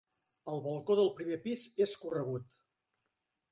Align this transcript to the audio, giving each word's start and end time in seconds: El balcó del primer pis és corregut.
El 0.53 0.55
balcó 0.67 0.95
del 0.99 1.11
primer 1.19 1.37
pis 1.45 1.67
és 1.87 1.95
corregut. 2.07 2.51